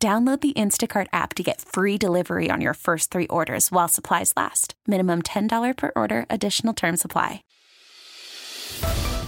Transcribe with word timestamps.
Download 0.00 0.40
the 0.40 0.52
Instacart 0.52 1.08
app 1.12 1.34
to 1.34 1.42
get 1.42 1.60
free 1.60 1.98
delivery 1.98 2.52
on 2.52 2.60
your 2.60 2.74
first 2.74 3.10
three 3.10 3.26
orders 3.26 3.72
while 3.72 3.88
supplies 3.88 4.32
last. 4.36 4.74
Minimum 4.86 5.22
$10 5.22 5.76
per 5.76 5.90
order, 5.96 6.24
additional 6.30 6.72
term 6.72 6.96
supply. 6.96 7.42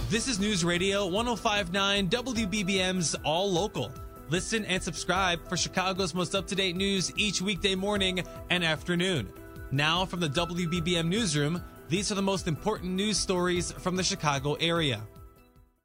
This 0.09 0.29
is 0.29 0.39
News 0.39 0.63
Radio 0.63 1.05
1059 1.07 2.07
WBBM's 2.07 3.15
All 3.25 3.51
Local. 3.51 3.91
Listen 4.29 4.63
and 4.63 4.81
subscribe 4.81 5.45
for 5.49 5.57
Chicago's 5.57 6.15
most 6.15 6.35
up 6.35 6.47
to 6.47 6.55
date 6.55 6.77
news 6.77 7.11
each 7.17 7.41
weekday 7.41 7.75
morning 7.75 8.23
and 8.49 8.63
afternoon. 8.63 9.29
Now, 9.71 10.05
from 10.05 10.21
the 10.21 10.29
WBBM 10.29 11.09
Newsroom, 11.09 11.61
these 11.89 12.13
are 12.13 12.15
the 12.15 12.21
most 12.21 12.47
important 12.47 12.93
news 12.93 13.17
stories 13.17 13.73
from 13.73 13.97
the 13.97 14.03
Chicago 14.03 14.53
area. 14.53 15.01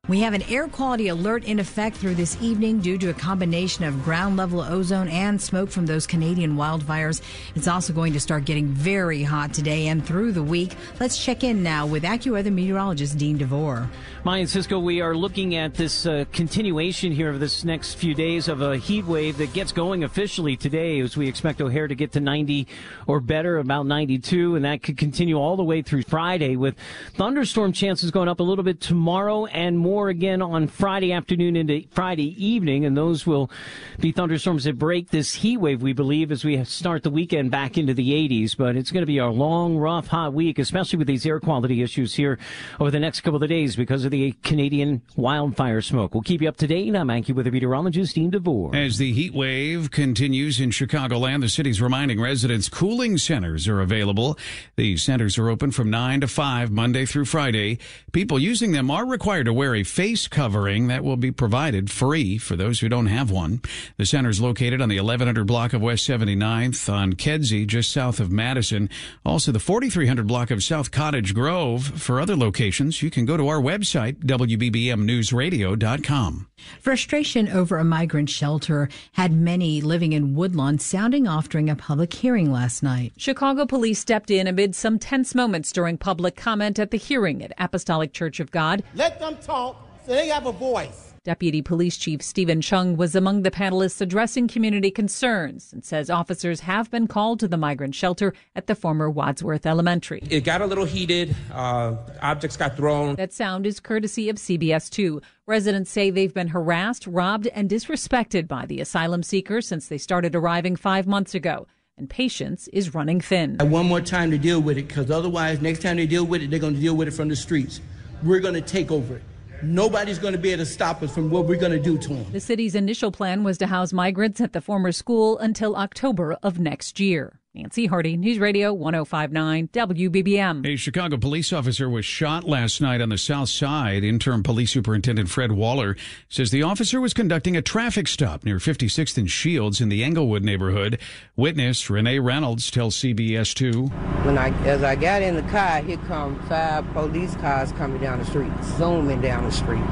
We 0.09 0.21
have 0.21 0.35
an 0.35 0.43
air 0.43 0.69
quality 0.69 1.09
alert 1.09 1.43
in 1.47 1.59
effect 1.59 1.97
through 1.97 2.15
this 2.15 2.41
evening 2.41 2.79
due 2.79 2.97
to 2.99 3.11
a 3.11 3.15
combination 3.15 3.85
of 3.85 4.05
ground 4.05 4.37
level 4.37 4.61
ozone 4.61 5.09
and 5.09 5.43
smoke 5.43 5.69
from 5.69 5.87
those 5.87 6.07
Canadian 6.07 6.55
wildfires. 6.55 7.23
It's 7.57 7.67
also 7.67 7.93
going 7.93 8.13
to 8.13 8.21
start 8.21 8.45
getting 8.45 8.69
very 8.69 9.25
hot 9.25 9.53
today 9.53 9.89
and 9.89 10.07
through 10.07 10.31
the 10.31 10.45
week. 10.45 10.77
Let's 11.01 11.25
check 11.25 11.43
in 11.43 11.61
now 11.61 11.89
with 11.89 12.05
AccuWeather 12.05 12.53
meteorologist 12.53 13.19
Dean 13.19 13.37
DeVore. 13.37 13.91
Maya 14.23 14.41
and 14.41 14.49
Cisco, 14.49 14.79
we 14.79 15.01
are 15.01 15.17
looking 15.17 15.57
at 15.57 15.75
this 15.75 16.07
uh, 16.07 16.25
continuation 16.33 17.11
here 17.11 17.31
of 17.31 17.41
this 17.41 17.65
next 17.65 17.95
few 17.95 18.15
days 18.15 18.47
of 18.47 18.61
a 18.63 18.77
heat 18.77 19.07
wave 19.07 19.39
that 19.39 19.53
gets 19.55 19.73
going 19.73 20.05
officially 20.05 20.57
today 20.57 21.01
as 21.01 21.17
we 21.17 21.27
expect 21.27 21.61
O'Hare 21.61 21.89
to 21.89 21.97
get 21.97 22.13
to 22.13 22.21
90 22.21 22.69
or 23.09 23.19
better, 23.19 23.59
about 23.59 23.87
92, 23.87 24.55
and 24.55 24.65
that 24.65 24.85
could 24.85 24.99
continue 24.99 25.37
all 25.37 25.57
the 25.57 25.65
way 25.65 25.83
through 25.83 26.03
Friday 26.03 26.55
with 26.55 26.77
thunderstorm 27.15 27.73
chances 27.73 28.13
going 28.13 28.29
up 28.29 28.39
a 28.39 28.45
little 28.45 28.65
bit 28.65 28.81
tomorrow 28.81 29.47
and 29.47 29.77
more 29.77 29.96
more 29.97 30.11
again 30.11 30.43
on 30.43 30.67
Friday 30.67 31.11
afternoon 31.11 31.57
into 31.57 31.83
Friday 31.91 32.35
evening, 32.45 32.85
and 32.85 32.95
those 32.95 33.27
will 33.27 33.51
be 33.99 34.13
thunderstorms 34.13 34.65
that 34.65 34.79
break 34.79 35.09
this 35.09 35.33
heat 35.33 35.57
wave, 35.57 35.81
we 35.81 35.95
believe, 35.95 36.31
as 36.31 36.45
we 36.45 36.63
start 36.65 37.03
the 37.03 37.09
weekend 37.09 37.51
back 37.51 37.79
into 37.79 37.95
the 37.95 38.11
80s. 38.11 38.55
But 38.55 38.77
it's 38.77 38.91
going 38.91 39.01
to 39.01 39.07
be 39.07 39.17
a 39.17 39.29
long, 39.29 39.79
rough, 39.79 40.09
hot 40.09 40.35
week, 40.35 40.59
especially 40.59 40.99
with 40.99 41.07
these 41.07 41.25
air 41.25 41.41
quality 41.41 41.81
issues 41.81 42.15
here 42.15 42.39
over 42.79 42.91
the 42.91 43.01
next 43.01 43.23
couple 43.23 43.43
of 43.43 43.49
days 43.49 43.75
because 43.75 44.05
of 44.05 44.11
the 44.11 44.33
Canadian 44.43 45.01
wildfire 45.17 45.81
smoke. 45.81 46.13
We'll 46.13 46.23
keep 46.23 46.43
you 46.43 46.49
up 46.51 46.59
to 46.59 46.67
date. 46.67 46.95
I'm 46.95 47.09
AccuWeather 47.09 47.51
meteorologist 47.51 48.17
Dean 48.17 48.29
DeVore. 48.29 48.77
As 48.77 48.99
the 48.99 49.15
heat 49.15 49.33
wave 49.33 49.91
continues 49.91 50.61
in 50.61 50.73
Chicagoland, 50.73 51.41
the 51.41 51.49
city's 51.49 51.81
reminding 51.81 52.21
residents 52.21 52.69
cooling 52.69 53.17
centers 53.17 53.67
are 53.67 53.81
available. 53.81 54.37
These 54.77 55.03
centers 55.05 55.39
are 55.39 55.49
open 55.49 55.71
from 55.71 55.89
9 55.89 56.21
to 56.21 56.29
5 56.29 56.71
Monday 56.71 57.07
through 57.07 57.25
Friday. 57.25 57.79
People 58.13 58.39
using 58.39 58.73
them 58.73 58.91
are 58.91 59.07
required 59.07 59.47
to 59.47 59.55
wear 59.55 59.75
a 59.75 59.86
face 59.87 60.29
covering 60.29 60.89
that 60.89 61.05
will 61.05 61.17
be 61.17 61.31
provided 61.31 61.91
free 61.91 62.39
for 62.39 62.57
those 62.57 62.81
who 62.81 62.89
don't 62.89 63.07
have 63.07 63.31
one. 63.31 63.61
The 63.97 64.07
center 64.07 64.29
is 64.29 64.41
located 64.41 64.81
on 64.81 64.89
the 64.89 65.01
1100 65.01 65.47
block 65.47 65.73
of 65.73 65.83
West 65.83 66.09
79th 66.09 66.93
on 66.93 67.15
Kedzie, 67.15 67.67
just 67.67 67.93
south 67.93 68.21
of 68.21 68.31
Madison. 68.31 68.89
Also, 69.25 69.53
the 69.53 69.59
4300 69.59 70.27
block 70.27 70.51
of 70.51 70.63
South 70.63 70.91
Cottage 70.91 71.35
Grove. 71.35 72.01
For 72.01 72.21
other 72.21 72.37
locations, 72.37 73.03
you 73.03 73.11
can 73.11 73.25
go 73.25 73.37
to 73.37 73.49
our 73.49 73.61
website, 73.61 74.25
WBBMNewsRadio.com. 74.25 76.47
Frustration 76.81 77.49
over 77.49 77.79
a 77.79 77.85
migrant 77.85 78.31
shelter 78.31 78.89
had 79.13 79.33
many 79.33 79.81
living 79.81 80.13
in 80.13 80.35
Woodlawn 80.35 80.79
sounding 80.79 81.29
off 81.29 81.49
during 81.49 81.71
a 81.71 81.77
public 81.77 82.13
hearing 82.13 82.51
last 82.51 82.83
night. 82.83 83.13
Chicago 83.17 83.67
police 83.67 83.99
stepped 83.99 84.31
in 84.31 84.47
amid 84.47 84.75
some 84.75 84.99
tense 84.99 85.35
moments 85.35 85.73
during 85.73 85.99
public 85.99 86.37
comment 86.37 86.79
at 86.79 86.91
the 86.91 86.97
hearing 86.97 87.43
at 87.43 87.53
Apostolic 87.59 88.13
Church 88.13 88.41
of 88.41 88.51
God. 88.51 88.83
Let 88.95 89.21
them 89.21 89.37
talk 89.37 89.57
so 89.57 89.86
they 90.07 90.29
have 90.29 90.47
a 90.47 90.53
voice. 90.53 91.07
Deputy 91.27 91.61
Police 91.61 91.97
Chief 91.97 92.23
Stephen 92.23 92.61
Chung 92.61 92.97
was 92.97 93.17
among 93.17 93.43
the 93.43 93.51
panelists 93.51 94.01
addressing 94.01 94.47
community 94.47 94.93
concerns 94.93 95.73
and 95.73 95.85
says 95.85 96.09
officers 96.09 96.61
have 96.61 96.89
been 96.89 97.09
called 97.09 97.41
to 97.41 97.49
the 97.49 97.57
migrant 97.57 97.97
shelter 97.97 98.33
at 98.55 98.69
the 98.69 98.77
former 98.77 99.11
Wadsworth 99.11 99.67
Elementary. 99.67 100.23
It 100.31 100.45
got 100.45 100.61
a 100.61 100.67
little 100.67 100.85
heated. 100.85 101.35
Uh, 101.53 101.97
objects 102.23 102.57
got 102.57 102.77
thrown. 102.77 103.17
That 103.17 103.33
sound 103.33 103.67
is 103.67 103.81
courtesy 103.81 104.29
of 104.29 104.37
CBS 104.37 104.89
2. 104.89 105.21
Residents 105.47 105.91
say 105.91 106.11
they've 106.11 106.33
been 106.33 106.47
harassed, 106.47 107.09
robbed, 107.09 107.49
and 107.49 107.69
disrespected 107.69 108.47
by 108.47 108.65
the 108.65 108.81
asylum 108.81 109.25
seekers 109.25 109.67
since 109.67 109.89
they 109.89 109.99
started 109.99 110.37
arriving 110.37 110.77
five 110.77 111.09
months 111.09 111.35
ago. 111.35 111.67
And 111.99 112.09
patience 112.09 112.69
is 112.69 112.95
running 112.95 113.21
thin. 113.21 113.57
One 113.59 113.87
more 113.87 114.01
time 114.01 114.31
to 114.31 114.39
deal 114.39 114.61
with 114.61 114.79
it 114.79 114.87
because 114.87 115.11
otherwise, 115.11 115.61
next 115.61 115.83
time 115.83 115.97
they 115.97 116.07
deal 116.07 116.25
with 116.25 116.41
it, 116.43 116.51
they're 116.51 116.61
going 116.61 116.75
to 116.75 116.81
deal 116.81 116.95
with 116.95 117.09
it 117.09 117.15
from 117.15 117.27
the 117.29 117.35
streets. 117.35 117.81
We're 118.23 118.39
going 118.39 118.55
to 118.55 118.61
take 118.61 118.93
over 118.93 119.17
it. 119.17 119.23
Nobody's 119.67 120.21
going 120.21 120.33
to 120.33 120.39
be 120.39 120.53
able 120.53 120.65
to 120.65 120.71
stop 120.71 121.03
us 121.03 121.13
from 121.13 121.29
what 121.29 121.47
we're 121.47 121.59
going 121.59 121.73
to 121.73 121.81
do 121.83 121.99
to 121.99 122.09
them. 122.09 122.27
The 122.31 122.39
city's 122.39 122.77
initial 122.77 123.11
plan 123.11 123.43
was 123.43 123.59
to 123.59 123.67
house 123.67 123.93
migrants 123.93 124.41
at 124.41 124.53
the 124.53 124.61
former 124.61 124.93
school 124.93 125.39
until 125.39 125.75
October 125.75 126.37
of 126.43 126.61
next 126.61 127.01
year. 127.01 127.41
Nancy 127.57 127.87
Harty, 127.87 128.19
News 128.19 128.39
Radio 128.39 128.75
1059 128.75 129.69
WBBM. 129.69 130.67
A 130.67 130.77
Chicago 130.77 131.17
police 131.17 131.55
officer 131.55 131.89
was 131.89 132.05
shot 132.05 132.45
last 132.45 132.83
night 132.83 133.01
on 133.01 133.09
the 133.09 133.17
south 133.17 133.49
side. 133.49 134.05
Interim 134.05 134.43
Police 134.43 134.73
Superintendent 134.73 135.31
Fred 135.31 135.53
Waller 135.53 135.97
says 136.29 136.51
the 136.51 136.63
officer 136.63 137.01
was 137.01 137.15
conducting 137.15 137.57
a 137.57 137.63
traffic 137.63 138.09
stop 138.09 138.45
near 138.45 138.59
56th 138.59 139.17
and 139.17 139.31
Shields 139.31 139.81
in 139.81 139.89
the 139.89 140.05
Englewood 140.05 140.45
neighborhood. 140.45 141.01
Witness 141.35 141.89
Renee 141.89 142.19
Reynolds 142.19 142.71
tells 142.71 142.95
CBS 142.97 143.55
2. 143.55 143.87
When 143.87 144.37
I, 144.37 144.51
as 144.67 144.83
I 144.83 144.95
got 144.95 145.23
in 145.23 145.35
the 145.35 145.51
car, 145.51 145.81
here 145.81 145.97
come 145.97 146.39
five 146.51 146.87
police 146.93 147.35
cars 147.37 147.73
coming 147.73 148.03
down 148.03 148.19
the 148.19 148.27
street, 148.27 148.53
zooming 148.77 149.23
down 149.23 149.45
the 149.45 149.53
street. 149.53 149.83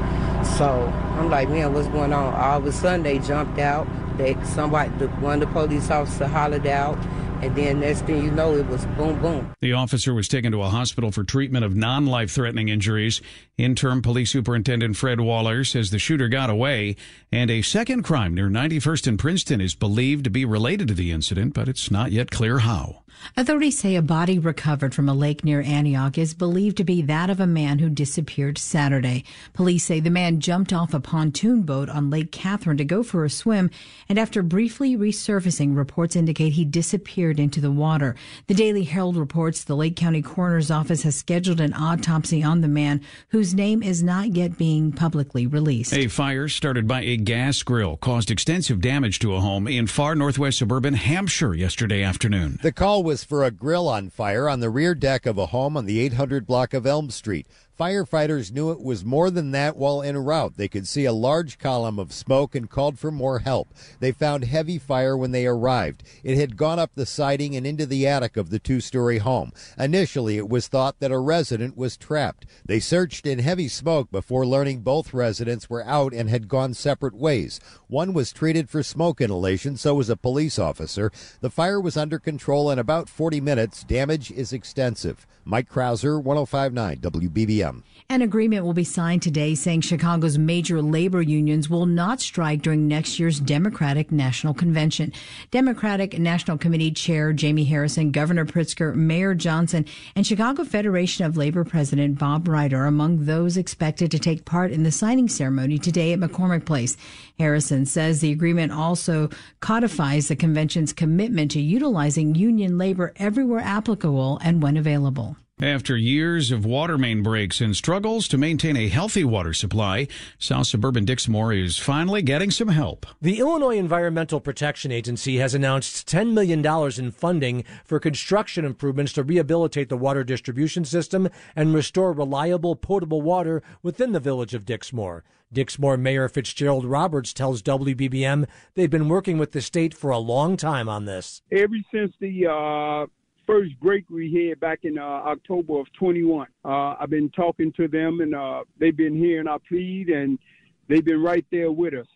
So 0.55 0.85
I'm 1.17 1.31
like, 1.31 1.49
man, 1.49 1.73
what's 1.73 1.87
going 1.87 2.13
on? 2.13 2.31
All 2.35 2.59
of 2.59 2.65
a 2.67 2.71
sudden 2.71 3.01
they 3.01 3.17
jumped 3.17 3.57
out. 3.57 3.87
They 4.19 4.37
somebody, 4.43 4.91
one 5.15 5.41
of 5.41 5.47
the 5.49 5.53
police 5.53 5.89
officers 5.89 6.29
hollered 6.29 6.67
out 6.67 6.99
and 7.45 7.55
then 7.55 7.79
next 7.79 8.01
thing 8.01 8.23
you 8.23 8.31
know, 8.31 8.55
it 8.55 8.65
was 8.67 8.85
boom, 8.97 9.21
boom. 9.21 9.53
The 9.61 9.73
officer 9.73 10.13
was 10.13 10.27
taken 10.27 10.51
to 10.51 10.63
a 10.63 10.69
hospital 10.69 11.11
for 11.11 11.23
treatment 11.23 11.63
of 11.63 11.75
non 11.75 12.07
life 12.07 12.31
threatening 12.31 12.69
injuries. 12.69 13.21
Interim 13.57 14.01
Police 14.01 14.31
Superintendent 14.31 14.97
Fred 14.97 15.21
Waller 15.21 15.63
says 15.63 15.91
the 15.91 15.99
shooter 15.99 16.27
got 16.27 16.49
away, 16.49 16.95
and 17.31 17.51
a 17.51 17.61
second 17.61 18.01
crime 18.03 18.33
near 18.33 18.49
91st 18.49 19.07
and 19.07 19.19
Princeton 19.19 19.61
is 19.61 19.75
believed 19.75 20.23
to 20.23 20.31
be 20.31 20.43
related 20.43 20.87
to 20.87 20.95
the 20.95 21.11
incident, 21.11 21.53
but 21.53 21.69
it's 21.69 21.91
not 21.91 22.11
yet 22.11 22.31
clear 22.31 22.59
how. 22.59 23.03
Authorities 23.37 23.77
say 23.79 23.95
a 23.95 24.01
body 24.01 24.39
recovered 24.39 24.95
from 24.95 25.09
a 25.09 25.13
lake 25.13 25.43
near 25.43 25.61
Antioch 25.61 26.17
is 26.17 26.33
believed 26.33 26.77
to 26.77 26.83
be 26.83 27.01
that 27.01 27.29
of 27.29 27.39
a 27.39 27.47
man 27.47 27.79
who 27.79 27.89
disappeared 27.89 28.57
Saturday. 28.57 29.23
Police 29.53 29.83
say 29.83 29.99
the 29.99 30.09
man 30.09 30.39
jumped 30.39 30.71
off 30.71 30.93
a 30.93 30.99
pontoon 30.99 31.63
boat 31.63 31.89
on 31.89 32.09
Lake 32.09 32.31
Catherine 32.31 32.77
to 32.77 32.85
go 32.85 33.03
for 33.03 33.25
a 33.25 33.29
swim, 33.29 33.69
and 34.07 34.19
after 34.19 34.41
briefly 34.41 34.95
resurfacing, 34.95 35.75
reports 35.75 36.15
indicate 36.15 36.53
he 36.53 36.65
disappeared 36.65 37.39
into 37.39 37.59
the 37.59 37.71
water. 37.71 38.15
The 38.47 38.53
Daily 38.53 38.83
Herald 38.83 39.17
reports 39.17 39.63
the 39.63 39.75
Lake 39.75 39.95
County 39.95 40.21
Coroner's 40.21 40.71
Office 40.71 41.03
has 41.03 41.15
scheduled 41.15 41.59
an 41.59 41.73
autopsy 41.73 42.43
on 42.43 42.61
the 42.61 42.67
man, 42.67 43.01
whose 43.29 43.53
name 43.53 43.83
is 43.83 44.03
not 44.03 44.35
yet 44.35 44.57
being 44.57 44.91
publicly 44.91 45.47
released. 45.47 45.93
A 45.93 46.07
fire 46.07 46.47
started 46.47 46.87
by 46.87 47.01
a 47.01 47.17
gas 47.17 47.63
grill 47.63 47.97
caused 47.97 48.31
extensive 48.31 48.81
damage 48.81 49.19
to 49.19 49.33
a 49.33 49.39
home 49.39 49.67
in 49.67 49.87
far 49.87 50.15
northwest 50.15 50.59
suburban 50.59 50.93
Hampshire 50.93 51.53
yesterday 51.53 52.03
afternoon. 52.03 52.59
The 52.61 52.71
call 52.71 53.03
was 53.05 53.23
for 53.23 53.43
a 53.43 53.51
grill 53.51 53.87
on 53.87 54.09
fire 54.09 54.49
on 54.49 54.61
the 54.61 54.69
rear 54.71 54.95
deck 54.95 55.27
of 55.27 55.37
a 55.37 55.45
home 55.45 55.77
on 55.77 55.85
the 55.85 55.99
800 55.99 56.47
block 56.47 56.73
of 56.73 56.87
Elm 56.87 57.11
Street. 57.11 57.47
Firefighters 57.77 58.53
knew 58.53 58.71
it 58.71 58.79
was 58.79 59.03
more 59.03 59.29
than 59.29 59.51
that 59.51 59.75
while 59.75 60.01
en 60.01 60.17
route. 60.17 60.55
They 60.55 60.69
could 60.69 60.87
see 60.87 61.03
a 61.03 61.11
large 61.11 61.57
column 61.57 61.99
of 61.99 62.13
smoke 62.13 62.55
and 62.55 62.69
called 62.69 62.97
for 62.97 63.11
more 63.11 63.39
help. 63.39 63.67
They 63.99 64.13
found 64.13 64.45
heavy 64.45 64.77
fire 64.77 65.17
when 65.17 65.31
they 65.31 65.45
arrived. 65.45 66.01
It 66.23 66.37
had 66.37 66.55
gone 66.55 66.79
up 66.79 66.91
the 66.95 67.05
siding 67.05 67.53
and 67.53 67.67
into 67.67 67.85
the 67.85 68.07
attic 68.07 68.37
of 68.37 68.49
the 68.49 68.59
two 68.59 68.79
story 68.79 69.17
home. 69.17 69.51
Initially, 69.77 70.37
it 70.37 70.47
was 70.47 70.69
thought 70.69 70.99
that 70.99 71.11
a 71.11 71.19
resident 71.19 71.75
was 71.75 71.97
trapped. 71.97 72.45
They 72.65 72.79
searched 72.79 73.25
in 73.25 73.39
heavy 73.39 73.67
smoke 73.67 74.09
before 74.09 74.45
learning 74.45 74.79
both 74.79 75.13
residents 75.13 75.69
were 75.69 75.85
out 75.85 76.13
and 76.13 76.29
had 76.29 76.47
gone 76.47 76.73
separate 76.73 77.15
ways. 77.15 77.59
One 77.87 78.13
was 78.13 78.31
treated 78.31 78.69
for 78.69 78.83
smoke 78.83 79.19
inhalation, 79.19 79.75
so 79.75 79.95
was 79.95 80.09
a 80.09 80.15
police 80.15 80.57
officer. 80.57 81.11
The 81.41 81.49
fire 81.49 81.81
was 81.81 81.97
under 81.97 82.19
control 82.19 82.71
in 82.71 82.79
about 82.79 83.09
40 83.09 83.41
minutes. 83.41 83.83
Damage 83.83 84.31
is 84.31 84.53
extensive. 84.53 85.27
Mike 85.43 85.69
Krauser, 85.69 86.21
1059 86.23 86.99
WBBM. 86.99 87.64
WBBM. 87.65 87.83
An 88.07 88.21
agreement 88.21 88.63
will 88.63 88.73
be 88.73 88.83
signed 88.83 89.23
today 89.23 89.55
saying 89.55 89.81
Chicago's 89.81 90.37
major 90.37 90.79
labor 90.79 91.23
unions 91.23 91.69
will 91.71 91.87
not 91.87 92.21
strike 92.21 92.61
during 92.61 92.87
next 92.87 93.19
year's 93.19 93.39
Democratic 93.39 94.11
National 94.11 94.53
Convention. 94.53 95.11
Democratic 95.49 96.19
National 96.19 96.57
Committee 96.57 96.91
Chair 96.91 97.33
Jamie 97.33 97.63
Harrison, 97.63 98.11
Governor 98.11 98.45
Pritzker, 98.45 98.93
Mayor 98.93 99.33
Johnson, 99.33 99.85
and 100.15 100.25
Chicago 100.25 100.63
Federation 100.63 101.25
of 101.25 101.35
Labor 101.35 101.63
President 101.63 102.19
Bob 102.19 102.47
Reiter 102.47 102.83
are 102.83 102.85
among 102.85 103.25
those 103.25 103.57
expected 103.57 104.11
to 104.11 104.19
take 104.19 104.45
part 104.45 104.71
in 104.71 104.83
the 104.83 104.91
signing 104.91 105.27
ceremony 105.27 105.79
today 105.79 106.13
at 106.13 106.19
McCormick 106.19 106.65
Place. 106.65 106.97
Harrison 107.39 107.87
says 107.87 108.21
the 108.21 108.31
agreement 108.31 108.71
also 108.71 109.29
codifies 109.61 110.27
the 110.27 110.35
convention's 110.35 110.93
commitment 110.93 111.49
to 111.51 111.59
utilizing 111.59 112.35
union 112.35 112.77
labor 112.77 113.13
everywhere 113.15 113.61
applicable 113.61 114.39
and 114.43 114.61
when 114.61 114.77
available. 114.77 115.35
After 115.61 115.95
years 115.95 116.51
of 116.51 116.65
water 116.65 116.97
main 116.97 117.23
breaks 117.23 117.61
and 117.61 117.73
struggles 117.73 118.27
to 118.27 118.37
maintain 118.37 118.75
a 118.75 118.89
healthy 118.89 119.23
water 119.23 119.53
supply, 119.53 120.09
South 120.37 120.67
Suburban 120.67 121.05
Dixmoor 121.05 121.53
is 121.57 121.77
finally 121.77 122.21
getting 122.21 122.51
some 122.51 122.67
help. 122.67 123.05
The 123.21 123.39
Illinois 123.39 123.77
Environmental 123.77 124.41
Protection 124.41 124.91
Agency 124.91 125.37
has 125.37 125.53
announced 125.53 126.09
$10 126.09 126.33
million 126.33 126.65
in 126.99 127.11
funding 127.11 127.63
for 127.85 128.01
construction 128.01 128.65
improvements 128.65 129.13
to 129.13 129.23
rehabilitate 129.23 129.87
the 129.87 129.95
water 129.95 130.25
distribution 130.25 130.83
system 130.83 131.29
and 131.55 131.73
restore 131.73 132.11
reliable 132.11 132.75
potable 132.75 133.21
water 133.21 133.63
within 133.81 134.11
the 134.11 134.19
village 134.19 134.53
of 134.53 134.65
Dixmoor. 134.65 135.21
Dixmoor 135.53 135.97
Mayor 135.97 136.27
Fitzgerald 136.27 136.83
Roberts 136.83 137.31
tells 137.31 137.61
WBBM 137.61 138.45
they've 138.73 138.89
been 138.89 139.07
working 139.07 139.37
with 139.37 139.53
the 139.53 139.61
state 139.61 139.93
for 139.93 140.11
a 140.11 140.17
long 140.17 140.57
time 140.57 140.89
on 140.89 141.05
this. 141.05 141.41
Ever 141.49 141.77
since 141.93 142.13
the 142.19 142.45
uh 142.45 143.05
first 143.45 143.79
break 143.79 144.09
we 144.09 144.47
had 144.49 144.59
back 144.59 144.79
in 144.83 144.97
uh, 144.97 145.01
October 145.01 145.79
of 145.79 145.87
21. 145.93 146.47
Uh, 146.63 146.95
I've 146.99 147.09
been 147.09 147.29
talking 147.31 147.71
to 147.73 147.87
them, 147.87 148.21
and 148.21 148.35
uh, 148.35 148.63
they've 148.79 148.95
been 148.95 149.15
hearing 149.15 149.47
our 149.47 149.59
plead, 149.59 150.09
and 150.09 150.39
they've 150.87 151.05
been 151.05 151.21
right 151.21 151.45
there 151.51 151.71
with 151.71 151.93
us. 151.93 152.07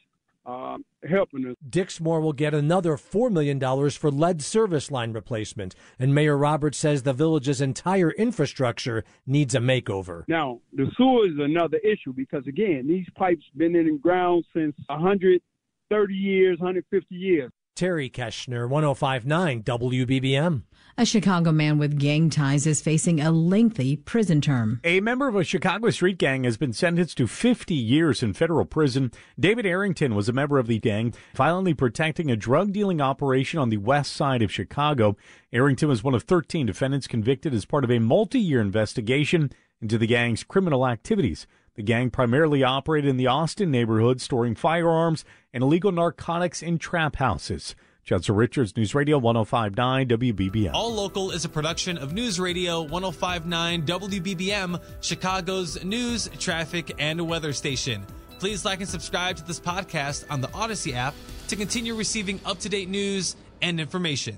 Uh, 0.45 0.77
helping 1.07 1.45
us. 1.45 1.55
Dixmoor 1.69 2.21
will 2.21 2.33
get 2.33 2.55
another 2.55 2.95
$4 2.95 3.31
million 3.31 3.59
for 3.91 4.09
lead 4.09 4.41
service 4.41 4.89
line 4.89 5.13
replacement, 5.13 5.75
and 5.99 6.15
Mayor 6.15 6.35
Roberts 6.35 6.79
says 6.79 7.03
the 7.03 7.13
village's 7.13 7.61
entire 7.61 8.09
infrastructure 8.11 9.03
needs 9.27 9.53
a 9.53 9.59
makeover. 9.59 10.23
Now, 10.27 10.61
the 10.73 10.89
sewer 10.97 11.27
is 11.27 11.37
another 11.37 11.77
issue 11.77 12.13
because, 12.13 12.47
again, 12.47 12.87
these 12.87 13.05
pipes 13.15 13.43
been 13.57 13.75
in 13.75 13.85
the 13.85 13.97
ground 13.99 14.43
since 14.55 14.75
130 14.87 16.13
years, 16.15 16.57
150 16.57 17.13
years. 17.13 17.51
Terry 17.79 18.09
Keshner, 18.09 18.67
1059 18.67 19.63
WBBM. 19.63 20.63
A 20.97 21.05
Chicago 21.05 21.53
man 21.53 21.77
with 21.77 21.97
gang 21.97 22.29
ties 22.29 22.67
is 22.67 22.81
facing 22.81 23.21
a 23.21 23.31
lengthy 23.31 23.95
prison 23.95 24.41
term. 24.41 24.81
A 24.83 24.99
member 24.99 25.29
of 25.29 25.35
a 25.37 25.45
Chicago 25.45 25.89
street 25.89 26.17
gang 26.17 26.43
has 26.43 26.57
been 26.57 26.73
sentenced 26.73 27.15
to 27.19 27.25
50 27.25 27.73
years 27.73 28.21
in 28.21 28.33
federal 28.33 28.65
prison. 28.65 29.13
David 29.39 29.65
Arrington 29.65 30.13
was 30.13 30.27
a 30.27 30.33
member 30.33 30.59
of 30.59 30.67
the 30.67 30.77
gang, 30.77 31.13
violently 31.33 31.73
protecting 31.73 32.29
a 32.29 32.35
drug 32.35 32.73
dealing 32.73 32.99
operation 32.99 33.59
on 33.59 33.69
the 33.69 33.77
west 33.77 34.11
side 34.11 34.41
of 34.41 34.51
Chicago. 34.51 35.15
Arrington 35.53 35.87
was 35.87 36.03
one 36.03 36.13
of 36.13 36.23
13 36.23 36.65
defendants 36.65 37.07
convicted 37.07 37.53
as 37.53 37.63
part 37.63 37.85
of 37.85 37.91
a 37.91 37.99
multi 37.99 38.41
year 38.41 38.59
investigation 38.59 39.53
into 39.81 39.97
the 39.97 40.07
gang's 40.07 40.43
criminal 40.43 40.85
activities. 40.85 41.47
The 41.75 41.83
gang 41.83 42.10
primarily 42.10 42.63
operated 42.63 43.10
in 43.10 43.18
the 43.18 43.27
Austin 43.27 43.71
neighborhood, 43.71 44.21
storing 44.21 44.56
firearms 44.56 45.24
and 45.54 45.63
illegal 45.63 45.92
narcotics 45.92 46.62
in 46.62 46.77
trap 46.77 47.18
houses. 47.18 47.75
Judson 48.04 48.36
Richards, 48.36 48.75
News 48.75 48.95
Radio 48.95 49.19
1059 49.19 50.07
WBBM. 50.07 50.74
All 50.74 50.94
Local 50.94 51.31
is 51.31 51.45
a 51.45 51.50
production 51.50 51.98
of 51.98 52.12
News 52.12 52.39
Radio 52.39 52.81
1059 52.81 53.86
WBBM, 53.86 54.81
Chicago's 55.01 55.83
news, 55.83 56.27
traffic, 56.39 56.95
and 56.98 57.21
weather 57.27 57.54
station. 57.54 58.04
Please 58.39 58.66
like 58.66 58.80
and 58.80 58.89
subscribe 58.89 59.36
to 59.36 59.44
this 59.44 59.60
podcast 59.60 60.25
on 60.30 60.42
the 60.42 60.48
Audacy 60.50 60.94
app 60.94 61.13
to 61.50 61.56
continue 61.56 61.94
receiving 61.94 62.39
up 62.45 62.57
to 62.60 62.69
date 62.69 62.89
news 62.89 63.36
and 63.62 63.80
information. 63.80 64.38